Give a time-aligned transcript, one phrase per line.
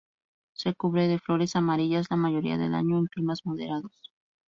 [0.53, 3.93] Se cubre de flores amarillas la mayoría del año en climas moderados.